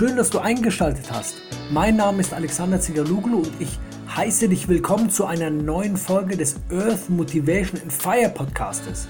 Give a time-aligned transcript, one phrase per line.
[0.00, 1.34] Schön, dass du eingeschaltet hast.
[1.70, 3.78] Mein Name ist Alexander Zigaluglu und ich
[4.16, 9.06] heiße dich willkommen zu einer neuen Folge des Earth Motivation and Fire Podcastes.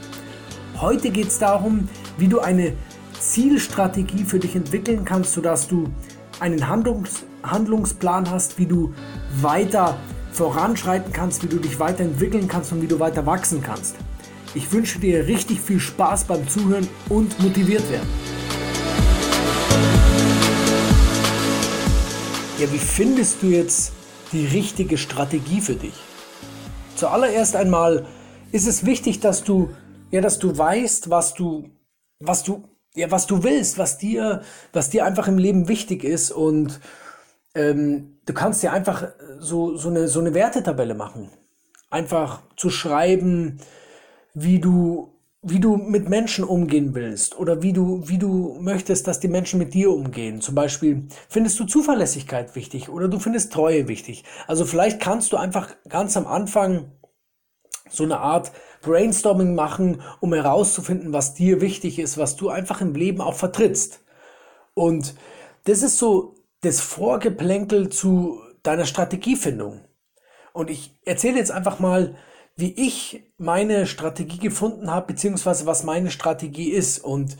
[0.81, 2.73] Heute geht es darum, wie du eine
[3.21, 5.89] Zielstrategie für dich entwickeln kannst, sodass du
[6.41, 8.93] einen Handlungs Handlungsplan hast, wie du
[9.41, 9.97] weiter
[10.33, 13.95] voranschreiten kannst, wie du dich weiterentwickeln kannst und wie du weiter wachsen kannst.
[14.57, 18.09] Ich wünsche dir richtig viel Spaß beim Zuhören und motiviert werden.
[22.61, 23.91] Ja, wie findest du jetzt
[24.33, 25.95] die richtige Strategie für dich?
[26.95, 28.05] Zuallererst einmal
[28.53, 29.71] ist es wichtig, dass du
[30.11, 31.71] ja, dass du weißt, was du
[32.19, 34.43] was du ja, was du willst, was dir
[34.75, 36.81] was dir einfach im Leben wichtig ist und
[37.55, 41.31] ähm, du kannst dir einfach so so eine so eine Wertetabelle machen.
[41.89, 43.59] Einfach zu schreiben,
[44.35, 45.10] wie du,
[45.43, 49.59] wie du mit Menschen umgehen willst oder wie du, wie du möchtest, dass die Menschen
[49.59, 50.41] mit dir umgehen.
[50.43, 54.25] Zum Beispiel findest du Zuverlässigkeit wichtig oder du findest Treue wichtig.
[54.47, 56.93] Also vielleicht kannst du einfach ganz am Anfang
[57.89, 62.95] so eine Art Brainstorming machen, um herauszufinden, was dir wichtig ist, was du einfach im
[62.95, 64.05] Leben auch vertrittst.
[64.75, 65.15] Und
[65.65, 69.81] das ist so das Vorgeplänkel zu deiner Strategiefindung.
[70.53, 72.15] Und ich erzähle jetzt einfach mal,
[72.57, 76.99] wie ich meine Strategie gefunden habe, beziehungsweise was meine Strategie ist.
[76.99, 77.37] Und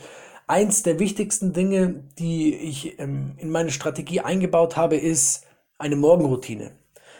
[0.47, 5.45] eins der wichtigsten Dinge, die ich ähm, in meine Strategie eingebaut habe, ist
[5.77, 6.71] eine Morgenroutine.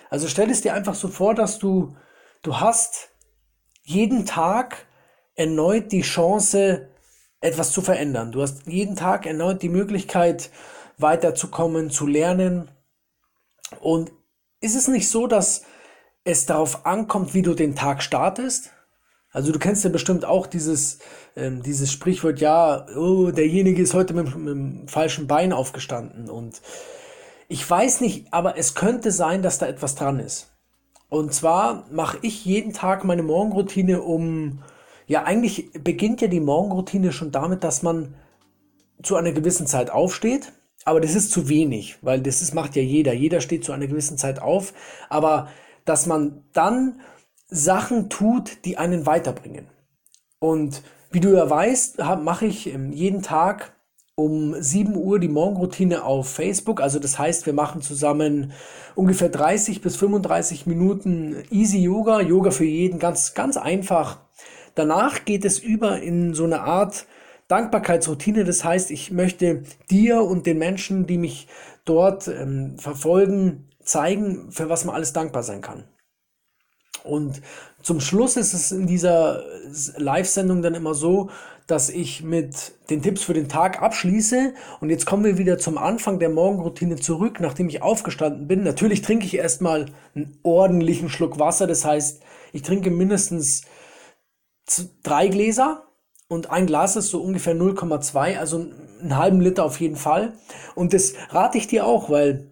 [0.10, 1.96] Also stell es dir einfach so vor, dass du,
[2.42, 3.10] du hast
[3.84, 4.86] jeden Tag
[5.36, 6.90] erneut die Chance,
[7.40, 8.32] etwas zu verändern.
[8.32, 10.52] Du hast jeden Tag erneut die Möglichkeit,
[10.98, 12.70] weiterzukommen, zu lernen.
[13.80, 14.12] Und
[14.60, 15.64] ist es nicht so, dass
[16.24, 18.72] es darauf ankommt, wie du den Tag startest.
[19.32, 21.00] Also du kennst ja bestimmt auch dieses,
[21.36, 26.30] ähm, dieses Sprichwort, ja, oh, derjenige ist heute mit, mit dem falschen Bein aufgestanden.
[26.30, 26.62] Und
[27.48, 30.52] ich weiß nicht, aber es könnte sein, dass da etwas dran ist.
[31.10, 34.64] Und zwar mache ich jeden Tag meine Morgenroutine um,
[35.08, 38.16] ja, eigentlich beginnt ja die Morgenroutine schon damit, dass man
[39.04, 40.54] zu einer gewissen Zeit aufsteht.
[40.86, 43.14] Aber das ist zu wenig, weil das ist, macht ja jeder.
[43.14, 44.74] Jeder steht zu einer gewissen Zeit auf.
[45.10, 45.50] Aber
[45.86, 47.02] dass man dann
[47.48, 49.68] Sachen tut, die einen weiterbringen.
[50.40, 53.74] Und wie du ja weißt, mache ich ähm, jeden Tag
[54.16, 56.82] um 7 Uhr die Morgenroutine auf Facebook.
[56.82, 58.54] Also das heißt, wir machen zusammen
[58.96, 64.20] ungefähr 30 bis 35 Minuten Easy Yoga, Yoga für jeden, ganz, ganz einfach.
[64.76, 67.06] Danach geht es über in so eine Art
[67.48, 68.46] Dankbarkeitsroutine.
[68.46, 71.48] Das heißt, ich möchte dir und den Menschen, die mich
[71.84, 75.86] dort ähm, verfolgen, zeigen, für was man alles dankbar sein kann.
[77.04, 77.42] Und
[77.82, 79.44] zum Schluss ist es in dieser
[79.98, 81.30] Live-Sendung dann immer so,
[81.68, 84.54] dass ich mit den Tipps für den Tag abschließe.
[84.82, 88.64] Und jetzt kommen wir wieder zum Anfang der Morgenroutine zurück, nachdem ich aufgestanden bin.
[88.64, 91.68] Natürlich trinke ich erstmal einen ordentlichen Schluck Wasser.
[91.68, 92.22] Das heißt,
[92.54, 93.62] ich trinke mindestens
[95.04, 95.88] drei Gläser
[96.28, 98.68] und ein Glas ist so ungefähr 0,2, also
[99.02, 100.34] einen halben Liter auf jeden Fall.
[100.76, 102.51] Und das rate ich dir auch, weil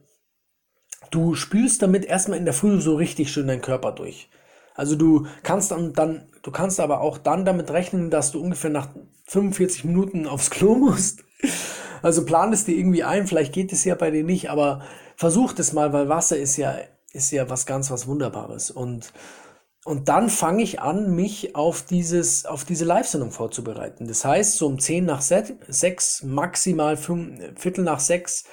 [1.11, 4.29] du spülst damit erstmal in der Früh so richtig schön deinen Körper durch.
[4.75, 8.69] Also du kannst dann, dann, du kannst aber auch dann damit rechnen, dass du ungefähr
[8.69, 8.87] nach
[9.27, 11.23] 45 Minuten aufs Klo musst.
[12.01, 14.81] Also plan es dir irgendwie ein, vielleicht geht es ja bei dir nicht, aber
[15.17, 16.77] versuch das mal, weil Wasser ist ja,
[17.11, 18.71] ist ja was ganz, was Wunderbares.
[18.71, 19.11] Und,
[19.83, 24.07] und dann fange ich an, mich auf dieses, auf diese Live-Sendung vorzubereiten.
[24.07, 28.45] Das heißt, so um 10 nach 6, maximal 5, Viertel nach 6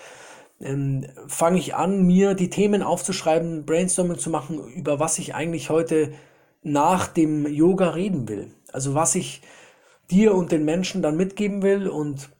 [0.60, 5.70] ähm, fange ich an, mir die Themen aufzuschreiben, Brainstorming zu machen, über was ich eigentlich
[5.70, 6.12] heute
[6.62, 8.50] nach dem Yoga reden will.
[8.72, 9.42] Also was ich
[10.10, 12.30] dir und den Menschen dann mitgeben will und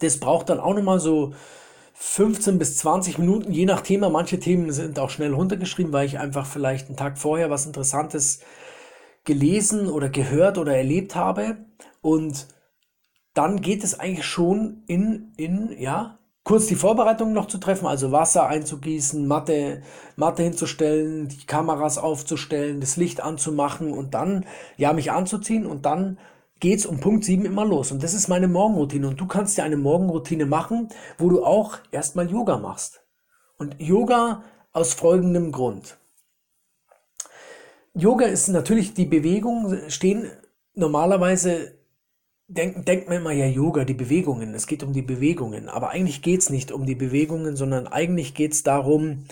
[0.00, 1.34] das braucht dann auch nochmal so
[1.94, 4.10] 15 bis 20 Minuten, je nach Thema.
[4.10, 8.40] Manche Themen sind auch schnell runtergeschrieben, weil ich einfach vielleicht einen Tag vorher was Interessantes
[9.24, 11.56] gelesen oder gehört oder erlebt habe.
[12.00, 12.48] Und
[13.32, 18.12] dann geht es eigentlich schon in, in, ja, kurz die Vorbereitung noch zu treffen, also
[18.12, 19.82] Wasser einzugießen, Matte,
[20.16, 24.44] Matte hinzustellen, die Kameras aufzustellen, das Licht anzumachen und dann,
[24.76, 26.18] ja, mich anzuziehen und dann
[26.60, 27.90] geht's um Punkt 7 immer los.
[27.92, 29.08] Und das ist meine Morgenroutine.
[29.08, 30.88] Und du kannst dir eine Morgenroutine machen,
[31.18, 33.02] wo du auch erstmal Yoga machst.
[33.58, 35.98] Und Yoga aus folgendem Grund.
[37.94, 40.30] Yoga ist natürlich die Bewegung, stehen
[40.74, 41.78] normalerweise
[42.48, 44.54] denkt, denkt man immer ja Yoga, die Bewegungen.
[44.54, 45.68] Es geht um die Bewegungen.
[45.68, 49.24] Aber eigentlich geht es nicht um die Bewegungen, sondern eigentlich geht es darum,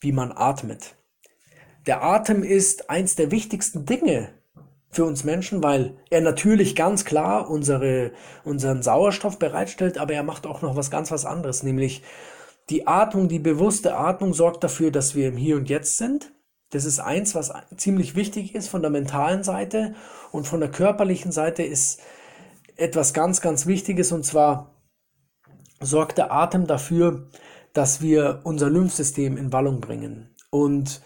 [0.00, 0.96] wie man atmet.
[1.86, 4.30] Der Atem ist eins der wichtigsten Dinge
[4.90, 8.12] für uns Menschen, weil er natürlich ganz klar unsere,
[8.44, 12.02] unseren Sauerstoff bereitstellt, aber er macht auch noch was ganz was anderes, nämlich
[12.70, 16.32] die Atmung, die bewusste Atmung sorgt dafür, dass wir im Hier und Jetzt sind.
[16.70, 19.94] Das ist eins, was ziemlich wichtig ist von der mentalen Seite
[20.32, 22.00] und von der körperlichen Seite ist
[22.76, 24.74] etwas ganz, ganz Wichtiges und zwar
[25.80, 27.28] sorgt der Atem dafür,
[27.72, 30.34] dass wir unser Lymphsystem in Wallung bringen.
[30.50, 31.02] Und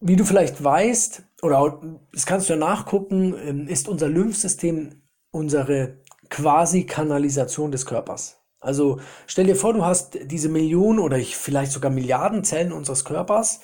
[0.00, 1.80] wie du vielleicht weißt, oder
[2.12, 5.02] das kannst du ja nachgucken, ähm, ist unser Lymphsystem
[5.32, 5.98] unsere
[6.28, 8.38] quasi Kanalisation des Körpers.
[8.60, 13.60] Also stell dir vor, du hast diese Millionen oder vielleicht sogar Milliarden Zellen unseres Körpers,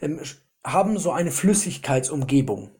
[0.00, 0.20] ähm,
[0.64, 2.70] haben so eine Flüssigkeitsumgebung.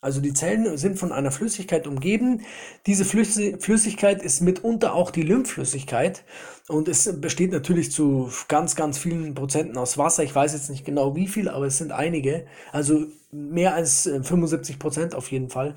[0.00, 2.42] Also die Zellen sind von einer Flüssigkeit umgeben.
[2.86, 6.24] Diese Flüssigkeit ist mitunter auch die Lymphflüssigkeit
[6.68, 10.22] und es besteht natürlich zu ganz, ganz vielen Prozenten aus Wasser.
[10.22, 12.46] Ich weiß jetzt nicht genau wie viel, aber es sind einige.
[12.70, 15.74] Also mehr als 75 äh, Prozent auf jeden Fall.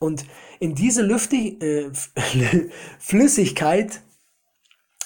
[0.00, 0.26] Und
[0.58, 1.90] in diese Lüftig äh,
[2.98, 4.02] Flüssigkeit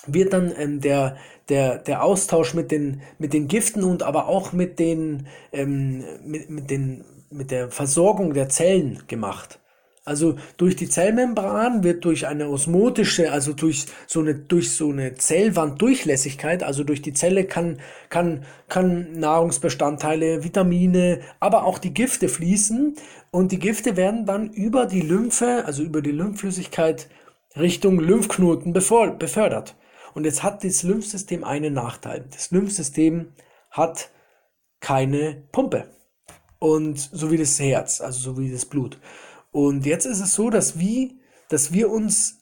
[0.06, 1.16] wird dann ähm, der,
[1.48, 6.50] der, der Austausch mit den, mit den Giften und aber auch mit den, ähm, mit,
[6.50, 9.60] mit den mit der Versorgung der Zellen gemacht.
[10.04, 15.14] Also durch die Zellmembran wird durch eine osmotische, also durch so eine, durch so eine
[15.14, 22.96] Zellwanddurchlässigkeit, also durch die Zelle kann, kann, kann Nahrungsbestandteile, Vitamine, aber auch die Gifte fließen
[23.30, 27.08] und die Gifte werden dann über die Lymphe, also über die Lymphflüssigkeit
[27.56, 29.76] Richtung Lymphknoten befördert.
[30.14, 32.24] Und jetzt hat das Lymphsystem einen Nachteil.
[32.32, 33.28] Das Lymphsystem
[33.70, 34.10] hat
[34.80, 35.86] keine Pumpe
[36.60, 38.98] und so wie das Herz, also so wie das Blut.
[39.50, 41.18] Und jetzt ist es so, dass wie,
[41.48, 42.38] dass wir uns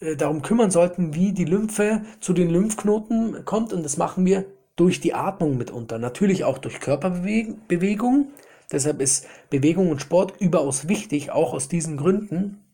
[0.00, 4.46] äh, darum kümmern sollten, wie die Lymphe zu den Lymphknoten kommt und das machen wir
[4.76, 8.28] durch die Atmung mitunter, natürlich auch durch Körperbewegung.
[8.70, 12.64] Deshalb ist Bewegung und Sport überaus wichtig, auch aus diesen Gründen.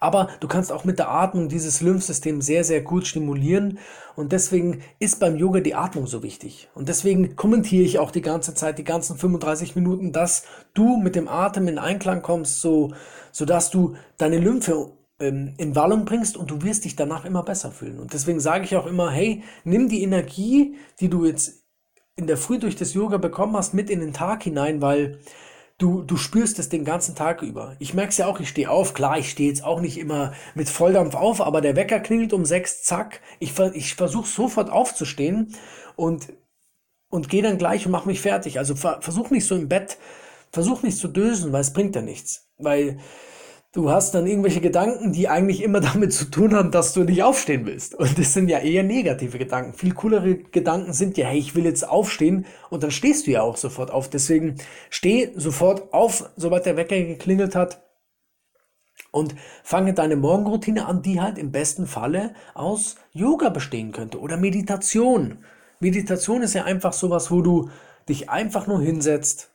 [0.00, 3.78] Aber du kannst auch mit der Atmung dieses Lymphsystem sehr, sehr gut stimulieren.
[4.14, 6.68] Und deswegen ist beim Yoga die Atmung so wichtig.
[6.74, 10.44] Und deswegen kommentiere ich auch die ganze Zeit, die ganzen 35 Minuten, dass
[10.74, 12.92] du mit dem Atem in Einklang kommst, so,
[13.32, 17.70] sodass du deine Lymphe ähm, in Wallung bringst und du wirst dich danach immer besser
[17.70, 17.98] fühlen.
[17.98, 21.64] Und deswegen sage ich auch immer, hey, nimm die Energie, die du jetzt
[22.16, 25.18] in der Früh durch das Yoga bekommen hast, mit in den Tag hinein, weil
[25.78, 27.76] du, du spürst es den ganzen Tag über.
[27.78, 28.94] Ich merke es ja auch, ich stehe auf.
[28.94, 32.44] Klar, ich stehe jetzt auch nicht immer mit Volldampf auf, aber der Wecker klingelt um
[32.44, 33.20] sechs, zack.
[33.38, 35.54] Ich, ich versuche sofort aufzustehen
[35.96, 36.32] und,
[37.10, 38.58] und gehe dann gleich und mache mich fertig.
[38.58, 39.98] Also versuch nicht so im Bett,
[40.50, 42.48] versuch nicht zu dösen, weil es bringt ja nichts.
[42.58, 42.98] Weil
[43.76, 47.22] du hast dann irgendwelche Gedanken, die eigentlich immer damit zu tun haben, dass du nicht
[47.22, 47.94] aufstehen willst.
[47.94, 49.74] Und das sind ja eher negative Gedanken.
[49.74, 53.42] Viel coolere Gedanken sind ja, hey, ich will jetzt aufstehen und dann stehst du ja
[53.42, 54.08] auch sofort auf.
[54.08, 54.56] Deswegen
[54.88, 57.82] steh sofort auf, sobald der Wecker geklingelt hat.
[59.10, 64.36] Und fange deine Morgenroutine an, die halt im besten Falle aus Yoga bestehen könnte oder
[64.36, 65.44] Meditation.
[65.80, 67.70] Meditation ist ja einfach sowas, wo du
[68.08, 69.50] dich einfach nur hinsetzt,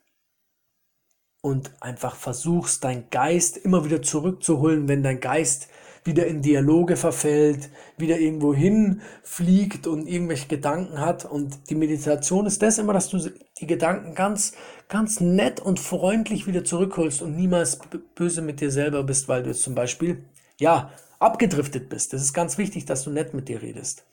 [1.42, 5.70] und einfach versuchst, dein Geist immer wieder zurückzuholen, wenn dein Geist
[6.04, 11.26] wieder in Dialoge verfällt, wieder irgendwo hinfliegt und irgendwelche Gedanken hat.
[11.26, 13.20] Und die Meditation ist das immer, dass du
[13.60, 14.54] die Gedanken ganz,
[14.88, 17.80] ganz nett und freundlich wieder zurückholst und niemals
[18.16, 20.24] böse mit dir selber bist, weil du jetzt zum Beispiel,
[20.60, 22.14] ja, abgedriftet bist.
[22.14, 24.06] Das ist ganz wichtig, dass du nett mit dir redest.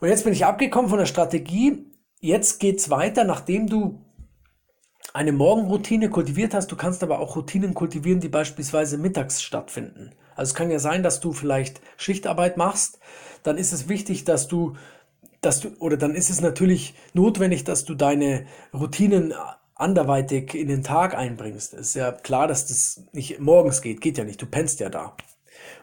[0.00, 1.86] Und jetzt bin ich abgekommen von der Strategie.
[2.20, 4.00] Jetzt geht's weiter, nachdem du
[5.16, 10.10] eine Morgenroutine kultiviert hast, du kannst aber auch Routinen kultivieren, die beispielsweise mittags stattfinden.
[10.34, 12.98] Also es kann ja sein, dass du vielleicht Schichtarbeit machst,
[13.42, 14.74] dann ist es wichtig, dass du,
[15.40, 18.44] dass du, oder dann ist es natürlich notwendig, dass du deine
[18.74, 19.32] Routinen
[19.74, 21.72] anderweitig in den Tag einbringst.
[21.72, 24.90] Es ist ja klar, dass das nicht morgens geht, geht ja nicht, du pennst ja
[24.90, 25.16] da.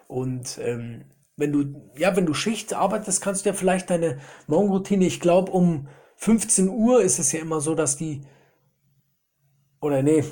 [0.07, 1.05] Und ähm,
[1.37, 5.51] wenn du, ja, wenn du Schicht arbeitest, kannst du ja vielleicht deine Morgenroutine, ich glaube
[5.51, 5.87] um
[6.17, 8.21] 15 Uhr ist es ja immer so, dass die
[9.83, 10.23] oder nee,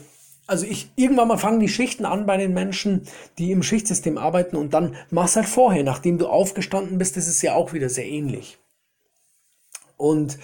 [0.47, 4.57] also ich, irgendwann mal fangen die Schichten an bei den Menschen, die im Schichtsystem arbeiten
[4.57, 8.05] und dann machst halt vorher, nachdem du aufgestanden bist, das ist ja auch wieder sehr
[8.05, 8.57] ähnlich.
[9.97, 10.39] Und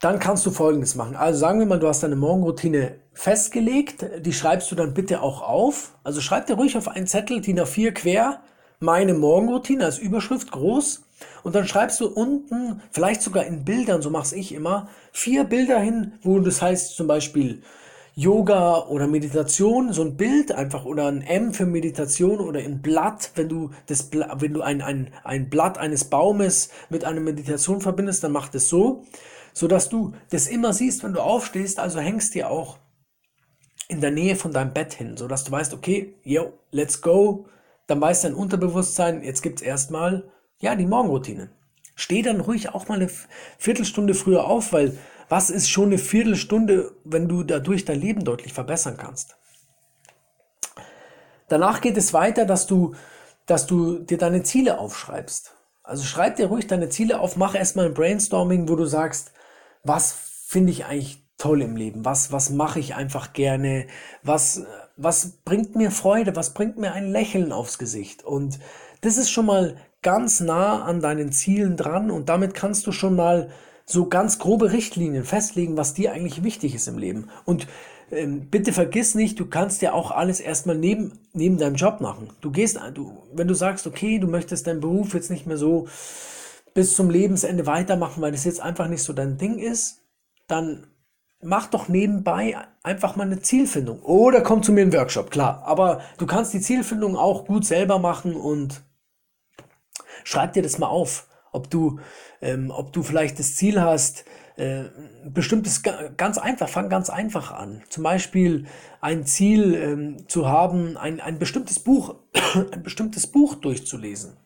[0.00, 1.14] dann kannst du folgendes machen.
[1.14, 5.42] Also sagen wir mal, du hast deine Morgenroutine festgelegt, die schreibst du dann bitte auch
[5.42, 5.92] auf.
[6.02, 8.42] Also schreib dir ruhig auf einen Zettel, DIN A4 quer,
[8.80, 11.02] meine Morgenroutine als Überschrift groß.
[11.42, 15.78] Und dann schreibst du unten, vielleicht sogar in Bildern, so mach's ich immer, vier Bilder
[15.78, 17.62] hin, wo das heißt zum Beispiel
[18.14, 23.32] Yoga oder Meditation, so ein Bild einfach oder ein M für Meditation oder ein Blatt,
[23.36, 28.24] wenn du das, wenn du ein, ein, ein Blatt eines Baumes mit einer Meditation verbindest,
[28.24, 29.04] dann mach das so,
[29.52, 32.78] so dass du das immer siehst, wenn du aufstehst, also hängst dir auch
[33.88, 37.46] in der Nähe von deinem Bett hin, sodass du weißt, okay, yo, let's go.
[37.88, 41.50] Dann weiß dein Unterbewusstsein, jetzt gibt es erstmal, ja, die Morgenroutine.
[41.96, 43.10] Steh dann ruhig auch mal eine
[43.58, 44.96] Viertelstunde früher auf, weil
[45.30, 49.36] was ist schon eine Viertelstunde, wenn du dadurch dein Leben deutlich verbessern kannst?
[51.48, 52.94] Danach geht es weiter, dass du,
[53.46, 55.54] dass du dir deine Ziele aufschreibst.
[55.84, 59.32] Also schreib dir ruhig deine Ziele auf, mach erstmal ein Brainstorming, wo du sagst,
[59.84, 60.12] was
[60.46, 62.04] finde ich eigentlich toll im Leben?
[62.04, 63.86] Was, was mache ich einfach gerne?
[64.24, 64.64] Was,
[64.96, 66.34] was bringt mir Freude?
[66.34, 68.24] Was bringt mir ein Lächeln aufs Gesicht?
[68.24, 68.58] Und
[69.00, 73.14] das ist schon mal ganz nah an deinen Zielen dran und damit kannst du schon
[73.14, 73.50] mal
[73.90, 77.28] so ganz grobe Richtlinien festlegen, was dir eigentlich wichtig ist im Leben.
[77.44, 77.66] Und
[78.10, 82.30] ähm, bitte vergiss nicht, du kannst ja auch alles erstmal neben, neben deinem Job machen.
[82.40, 85.88] Du gehst, du, wenn du sagst, okay, du möchtest deinen Beruf jetzt nicht mehr so
[86.74, 90.02] bis zum Lebensende weitermachen, weil das jetzt einfach nicht so dein Ding ist,
[90.46, 90.86] dann
[91.42, 94.02] mach doch nebenbei einfach mal eine Zielfindung.
[94.02, 95.62] Oder komm zu mir in den Workshop, klar.
[95.64, 98.82] Aber du kannst die Zielfindung auch gut selber machen und
[100.24, 101.26] schreib dir das mal auf.
[101.52, 102.00] Ob du,
[102.40, 104.24] ähm, ob du vielleicht das Ziel hast,
[104.56, 104.84] äh,
[105.24, 105.82] bestimmtes
[106.16, 107.82] ganz einfach, fang ganz einfach an.
[107.88, 108.66] Zum Beispiel
[109.00, 112.16] ein Ziel ähm, zu haben, ein, ein bestimmtes Buch,
[112.72, 114.36] ein bestimmtes Buch durchzulesen.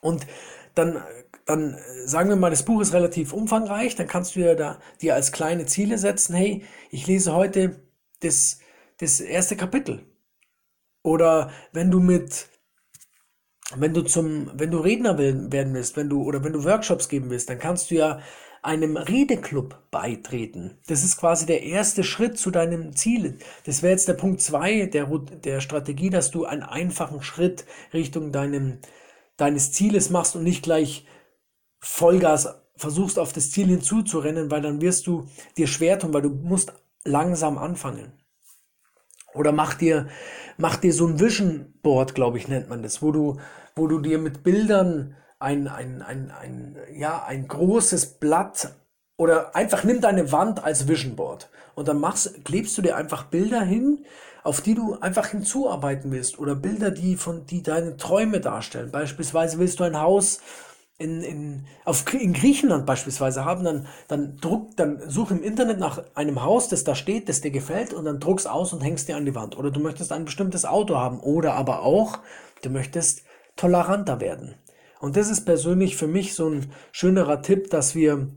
[0.00, 0.26] Und
[0.74, 1.02] dann,
[1.44, 5.14] dann sagen wir mal, das Buch ist relativ umfangreich, dann kannst du dir da dir
[5.14, 7.82] als kleine Ziele setzen, hey, ich lese heute
[8.20, 8.60] das,
[8.98, 10.06] das erste Kapitel.
[11.02, 12.48] Oder wenn du mit
[13.76, 17.30] wenn du zum, wenn du Redner werden willst, wenn du oder wenn du Workshops geben
[17.30, 18.20] willst, dann kannst du ja
[18.62, 20.78] einem Redeclub beitreten.
[20.86, 23.38] Das ist quasi der erste Schritt zu deinem Ziel.
[23.64, 28.32] Das wäre jetzt der Punkt zwei der, der Strategie, dass du einen einfachen Schritt Richtung
[28.32, 28.78] deinem,
[29.36, 31.06] deines Zieles machst und nicht gleich
[31.78, 36.30] Vollgas versuchst auf das Ziel hinzuzurennen, weil dann wirst du dir schwer tun, weil du
[36.30, 36.72] musst
[37.04, 38.12] langsam anfangen.
[39.34, 40.08] Oder mach dir,
[40.56, 43.38] mach dir so ein Vision Board, glaube ich, nennt man das, wo du,
[43.76, 48.74] wo du dir mit Bildern ein, ein, ein, ein, ja, ein großes Blatt
[49.16, 53.24] oder einfach nimm deine Wand als Vision Board und dann machst, klebst du dir einfach
[53.24, 54.04] Bilder hin,
[54.42, 58.90] auf die du einfach hinzuarbeiten willst oder Bilder, die von, die deine Träume darstellen.
[58.90, 60.40] Beispielsweise willst du ein Haus
[60.98, 66.02] in, in, auf, in Griechenland beispielsweise haben, dann, dann druck, dann such im Internet nach
[66.14, 69.16] einem Haus, das da steht, das dir gefällt und dann druckst aus und hängst dir
[69.16, 69.56] an die Wand.
[69.56, 72.18] Oder du möchtest ein bestimmtes Auto haben oder aber auch,
[72.62, 73.22] du möchtest
[73.54, 74.56] toleranter werden.
[75.00, 78.28] Und das ist persönlich für mich so ein schönerer Tipp, dass wir,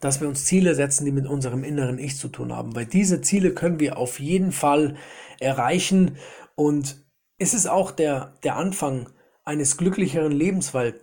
[0.00, 2.74] dass wir uns Ziele setzen, die mit unserem inneren Ich zu tun haben.
[2.74, 4.96] Weil diese Ziele können wir auf jeden Fall
[5.38, 6.16] erreichen
[6.56, 6.96] und
[7.38, 9.08] es ist auch der, der Anfang
[9.44, 11.00] eines glücklicheren Lebens, weil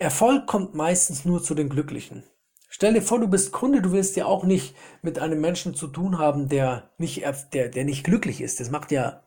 [0.00, 2.24] Erfolg kommt meistens nur zu den Glücklichen.
[2.70, 5.88] Stell dir vor, du bist Kunde, du willst ja auch nicht mit einem Menschen zu
[5.88, 8.60] tun haben, der nicht, der, der nicht glücklich ist.
[8.60, 9.22] Das macht ja,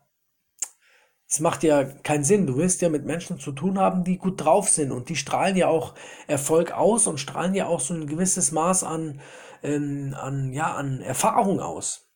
[1.29, 2.47] das macht ja keinen Sinn.
[2.47, 5.55] Du willst ja mit Menschen zu tun haben, die gut drauf sind und die strahlen
[5.55, 5.93] ja auch
[6.25, 9.21] Erfolg aus und strahlen ja auch so ein gewisses Maß an,
[9.61, 12.09] ähm, an, ja, an Erfahrung aus.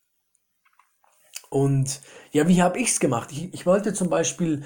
[1.51, 3.31] Und ja, wie habe ich es gemacht?
[3.31, 4.63] Ich, ich wollte zum Beispiel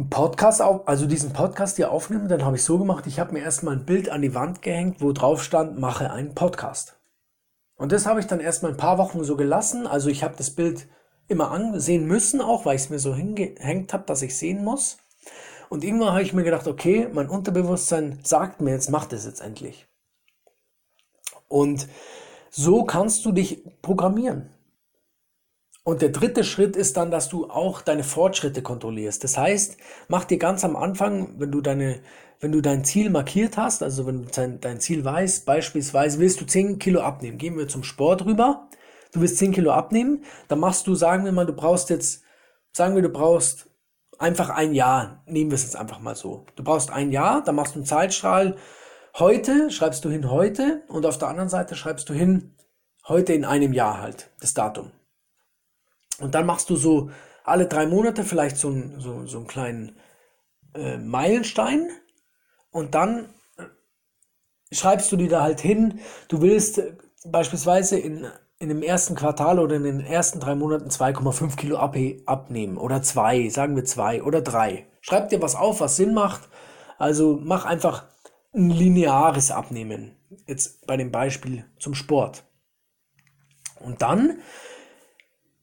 [0.00, 3.34] einen Podcast auf, also diesen Podcast hier aufnehmen, dann habe ich so gemacht, ich habe
[3.34, 6.98] mir erstmal ein Bild an die Wand gehängt, wo drauf stand, mache einen Podcast.
[7.76, 9.86] Und das habe ich dann erstmal ein paar Wochen so gelassen.
[9.86, 10.88] Also ich habe das Bild
[11.28, 14.96] immer ansehen müssen, auch weil ich es mir so hingehängt habe, dass ich sehen muss.
[15.68, 19.42] Und irgendwann habe ich mir gedacht, okay, mein Unterbewusstsein sagt mir jetzt, mach das jetzt
[19.42, 19.86] endlich.
[21.46, 21.88] Und
[22.50, 24.48] so kannst du dich programmieren.
[25.90, 29.24] Und der dritte Schritt ist dann, dass du auch deine Fortschritte kontrollierst.
[29.24, 32.00] Das heißt, mach dir ganz am Anfang, wenn du deine,
[32.38, 36.40] wenn du dein Ziel markiert hast, also wenn du dein, dein Ziel weißt, beispielsweise willst
[36.40, 38.68] du 10 Kilo abnehmen, gehen wir zum Sport rüber,
[39.10, 42.22] du willst 10 Kilo abnehmen, dann machst du, sagen wir mal, du brauchst jetzt,
[42.70, 43.68] sagen wir, du brauchst
[44.16, 46.46] einfach ein Jahr, nehmen wir es jetzt einfach mal so.
[46.54, 48.54] Du brauchst ein Jahr, dann machst du einen Zeitstrahl,
[49.18, 52.54] heute schreibst du hin heute und auf der anderen Seite schreibst du hin
[53.08, 54.92] heute in einem Jahr halt, das Datum.
[56.20, 57.10] Und dann machst du so
[57.44, 59.96] alle drei Monate vielleicht so, so, so einen kleinen
[60.74, 61.90] äh, Meilenstein
[62.70, 63.64] und dann äh,
[64.72, 66.92] schreibst du dir da halt hin, du willst äh,
[67.26, 68.26] beispielsweise in,
[68.58, 71.96] in dem ersten Quartal oder in den ersten drei Monaten 2,5 Kilo ab,
[72.26, 74.86] abnehmen oder zwei, sagen wir zwei oder drei.
[75.00, 76.48] Schreib dir was auf, was Sinn macht.
[76.98, 78.04] Also mach einfach
[78.54, 80.16] ein lineares Abnehmen.
[80.46, 82.44] Jetzt bei dem Beispiel zum Sport.
[83.80, 84.40] Und dann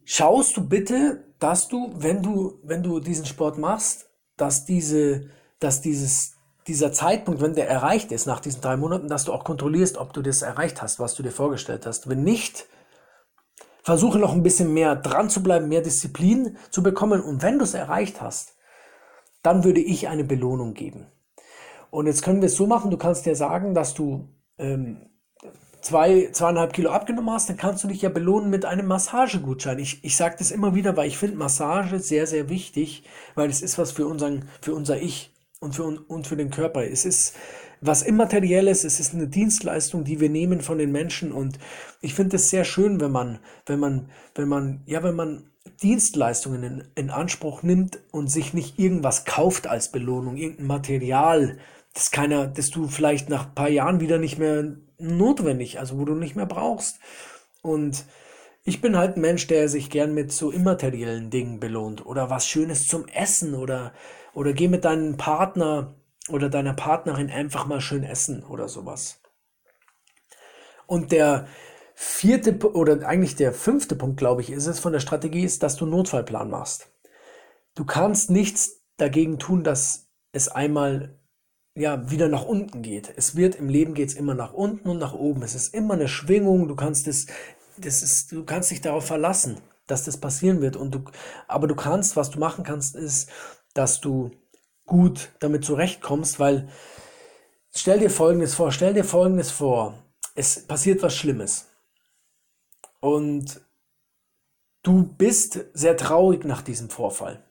[0.08, 5.82] schaust du bitte, dass du, wenn du, wenn du diesen Sport machst, dass diese, dass
[5.82, 9.98] dieses, dieser Zeitpunkt, wenn der erreicht ist nach diesen drei Monaten, dass du auch kontrollierst,
[9.98, 12.10] ob du das erreicht hast, was du dir vorgestellt hast.
[12.10, 12.68] Wenn nicht,
[13.84, 17.22] versuche noch ein bisschen mehr dran zu bleiben, mehr Disziplin zu bekommen.
[17.22, 18.56] Und wenn du es erreicht hast,
[19.44, 21.08] dann würde ich eine Belohnung geben.
[21.90, 25.07] Und jetzt können wir es so machen, du kannst dir sagen, dass du ähm,
[25.82, 29.80] zwei, zweieinhalb Kilo abgenommen hast, dann kannst du dich ja belohnen mit einem Massagegutschein.
[29.80, 33.04] Ich, ich sage das immer wieder, weil ich finde Massage sehr, sehr wichtig,
[33.36, 36.84] weil es ist was für, unseren, für unser Ich und für, und für den Körper.
[36.84, 37.36] Es ist
[37.82, 41.60] was Immaterielles, es ist eine Dienstleistung, die wir nehmen von den Menschen und
[42.02, 46.64] ich finde es sehr schön, wenn man, wenn man, wenn man, ja, wenn man Dienstleistungen
[46.64, 51.58] in, in Anspruch nimmt und sich nicht irgendwas kauft als Belohnung, irgendein Material,
[51.98, 56.06] das keiner, das du vielleicht nach ein paar Jahren wieder nicht mehr notwendig, also wo
[56.06, 57.00] du nicht mehr brauchst.
[57.64, 58.06] Und
[58.64, 62.48] ich bin halt ein Mensch, der sich gern mit so immateriellen Dingen belohnt oder was
[62.48, 63.94] Schönes zum Essen oder,
[64.36, 65.96] oder geh mit deinem Partner
[66.30, 69.20] oder deiner Partnerin einfach mal schön essen oder sowas.
[70.86, 71.48] Und der
[71.96, 75.78] vierte oder eigentlich der fünfte Punkt, glaube ich, ist es von der Strategie, ist, dass
[75.78, 76.92] du einen Notfallplan machst.
[77.74, 81.17] Du kannst nichts dagegen tun, dass es einmal
[81.78, 83.14] ja, wieder nach unten geht.
[83.18, 85.44] Es wird im Leben geht es immer nach unten und nach oben.
[85.44, 86.68] Es ist immer eine Schwingung.
[86.68, 87.28] Du kannst es,
[87.78, 90.76] das ist, du kannst dich darauf verlassen, dass das passieren wird.
[90.76, 91.04] Und du,
[91.48, 93.30] aber du kannst, was du machen kannst, ist,
[93.76, 94.32] dass du
[94.88, 96.68] gut damit zurechtkommst, weil
[97.76, 99.94] stell dir Folgendes vor, stell dir Folgendes vor,
[100.34, 101.68] es passiert was Schlimmes
[103.02, 103.62] und
[104.82, 107.44] du bist sehr traurig nach diesem Vorfall.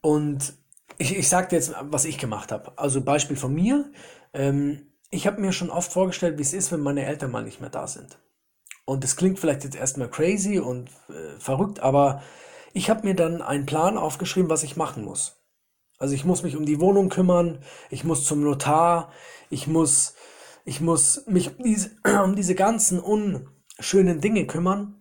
[0.00, 0.54] Und
[0.98, 2.72] ich, ich sage dir jetzt, was ich gemacht habe.
[2.76, 3.90] Also Beispiel von mir.
[4.32, 7.60] Ähm, ich habe mir schon oft vorgestellt, wie es ist, wenn meine Eltern mal nicht
[7.60, 8.18] mehr da sind.
[8.84, 12.22] Und das klingt vielleicht jetzt erstmal crazy und äh, verrückt, aber
[12.74, 15.40] ich habe mir dann einen Plan aufgeschrieben, was ich machen muss.
[15.98, 19.12] Also ich muss mich um die Wohnung kümmern, ich muss zum Notar,
[19.48, 20.14] ich muss,
[20.64, 21.92] ich muss mich um diese,
[22.24, 25.00] um diese ganzen unschönen Dinge kümmern.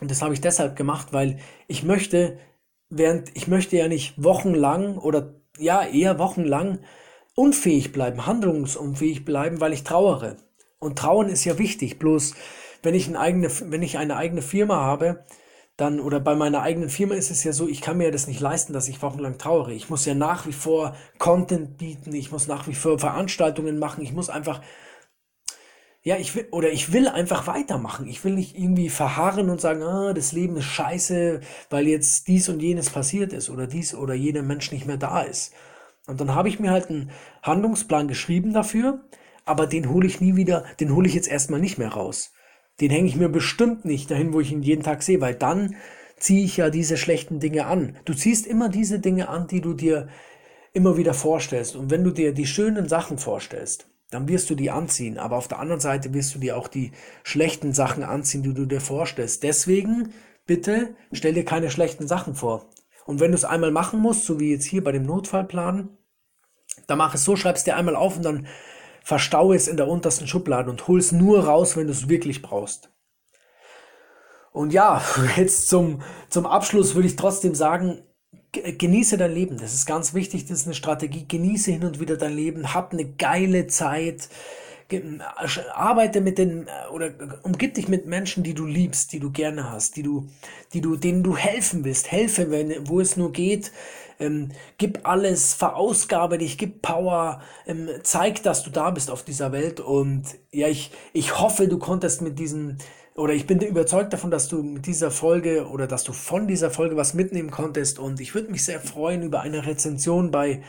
[0.00, 2.38] Und das habe ich deshalb gemacht, weil ich möchte,
[2.92, 6.80] während ich möchte ja nicht wochenlang oder ja eher wochenlang
[7.34, 10.36] unfähig bleiben, handlungsunfähig bleiben, weil ich trauere.
[10.78, 11.98] Und trauern ist ja wichtig.
[11.98, 12.34] Bloß
[12.82, 15.24] wenn ich eine eigene, wenn ich eine eigene Firma habe,
[15.76, 18.40] dann, oder bei meiner eigenen Firma ist es ja so, ich kann mir das nicht
[18.40, 19.72] leisten, dass ich wochenlang trauere.
[19.72, 24.02] Ich muss ja nach wie vor Content bieten, ich muss nach wie vor Veranstaltungen machen,
[24.02, 24.60] ich muss einfach,
[26.02, 28.08] ja, ich will, oder ich will einfach weitermachen.
[28.08, 32.48] Ich will nicht irgendwie verharren und sagen, ah, das Leben ist scheiße, weil jetzt dies
[32.48, 35.52] und jenes passiert ist oder dies oder jener Mensch nicht mehr da ist.
[36.06, 37.10] Und dann habe ich mir halt einen
[37.42, 39.04] Handlungsplan geschrieben dafür,
[39.44, 42.32] aber den hole ich nie wieder, den hole ich jetzt erstmal nicht mehr raus
[42.80, 45.76] den hänge ich mir bestimmt nicht dahin, wo ich ihn jeden Tag sehe, weil dann
[46.16, 47.96] ziehe ich ja diese schlechten Dinge an.
[48.04, 50.08] Du ziehst immer diese Dinge an, die du dir
[50.72, 51.76] immer wieder vorstellst.
[51.76, 55.18] Und wenn du dir die schönen Sachen vorstellst, dann wirst du die anziehen.
[55.18, 56.92] Aber auf der anderen Seite wirst du dir auch die
[57.24, 59.42] schlechten Sachen anziehen, die du dir vorstellst.
[59.42, 60.12] Deswegen
[60.46, 62.66] bitte stell dir keine schlechten Sachen vor.
[63.06, 65.88] Und wenn du es einmal machen musst, so wie jetzt hier bei dem Notfallplan,
[66.86, 68.46] dann mach es so, schreib es dir einmal auf und dann
[69.02, 72.42] verstaue es in der untersten Schublade und hol es nur raus, wenn du es wirklich
[72.42, 72.90] brauchst.
[74.52, 75.02] Und ja,
[75.36, 78.02] jetzt zum, zum Abschluss würde ich trotzdem sagen,
[78.52, 79.58] genieße dein Leben.
[79.58, 81.26] Das ist ganz wichtig, das ist eine Strategie.
[81.26, 84.28] Genieße hin und wieder dein Leben, hab eine geile Zeit.
[85.74, 87.12] Arbeite mit den oder
[87.44, 90.28] umgib dich mit Menschen, die du liebst, die du gerne hast, die du,
[90.74, 92.12] die du, denen du helfen willst.
[92.12, 93.72] Helfe, wenn, wo es nur geht
[94.22, 99.52] ähm, gib alles, verausgabe dich, gib Power, ähm, zeig, dass du da bist auf dieser
[99.52, 99.80] Welt.
[99.80, 102.78] Und ja, ich, ich hoffe, du konntest mit diesem,
[103.14, 106.70] oder ich bin überzeugt davon, dass du mit dieser Folge oder dass du von dieser
[106.70, 107.98] Folge was mitnehmen konntest.
[107.98, 110.62] Und ich würde mich sehr freuen über eine Rezension bei,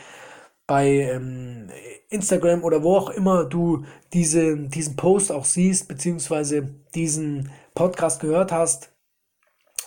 [0.66, 1.70] bei ähm,
[2.10, 8.52] Instagram oder wo auch immer du diese, diesen Post auch siehst, beziehungsweise diesen Podcast gehört
[8.52, 8.90] hast.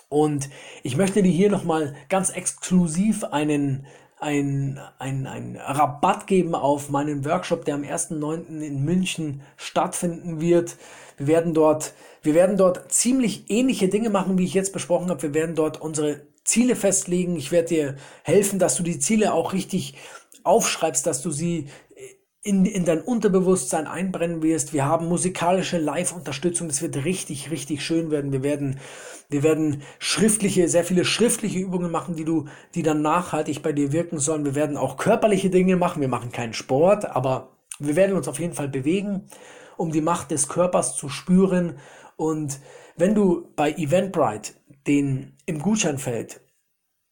[0.09, 0.49] Und
[0.83, 3.85] ich möchte dir hier nochmal ganz exklusiv einen,
[4.19, 8.61] einen, einen, einen Rabatt geben auf meinen Workshop, der am 1.9.
[8.61, 10.77] in München stattfinden wird.
[11.17, 11.93] Wir werden dort,
[12.27, 15.21] wir werden dort ziemlich ähnliche Dinge machen, wie ich jetzt besprochen habe.
[15.21, 17.37] Wir werden dort unsere Ziele festlegen.
[17.37, 19.95] Ich werde dir helfen, dass du die Ziele auch richtig
[20.43, 21.69] aufschreibst, dass du sie
[22.43, 24.73] in, in dein Unterbewusstsein einbrennen wirst.
[24.73, 26.67] Wir haben musikalische Live-Unterstützung.
[26.67, 28.33] Das wird richtig, richtig schön werden.
[28.33, 28.81] Wir werden,
[29.29, 32.43] wir werden schriftliche, sehr viele schriftliche Übungen machen, die du,
[32.75, 34.43] die dann nachhaltig bei dir wirken sollen.
[34.43, 36.01] Wir werden auch körperliche Dinge machen.
[36.01, 39.27] Wir machen keinen Sport, aber wir werden uns auf jeden Fall bewegen,
[39.77, 41.77] um die Macht des Körpers zu spüren.
[42.17, 42.59] Und
[42.97, 44.53] wenn du bei Eventbrite
[44.85, 46.41] den im Gutscheinfeld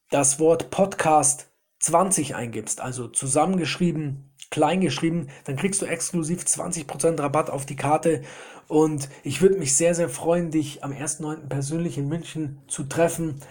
[0.10, 1.48] das Wort Podcast
[1.80, 8.22] 20 eingibst, also zusammengeschrieben klein geschrieben, dann kriegst du exklusiv 20% Rabatt auf die Karte.
[8.68, 11.48] Und ich würde mich sehr, sehr freuen, dich am 1.9.
[11.48, 13.42] persönlich in München zu treffen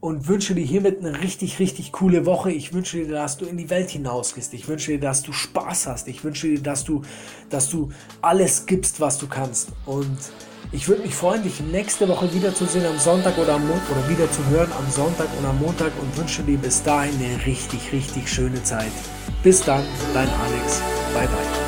[0.00, 2.52] und wünsche dir hiermit eine richtig, richtig coole Woche.
[2.52, 4.54] Ich wünsche dir, dass du in die Welt hinausgehst.
[4.54, 6.08] Ich wünsche dir, dass du Spaß hast.
[6.08, 7.02] Ich wünsche dir, dass du,
[7.50, 7.90] dass du
[8.20, 9.70] alles gibst, was du kannst.
[9.86, 10.18] Und
[10.74, 14.30] ich würde mich freuen, dich nächste Woche wiederzusehen am Sonntag oder am Montag oder wieder
[14.30, 18.28] zu hören am Sonntag oder am Montag und wünsche dir bis dahin eine richtig, richtig
[18.28, 18.92] schöne Zeit.
[19.44, 20.82] Bis dann, dein Alex.
[21.14, 21.63] Bye bye.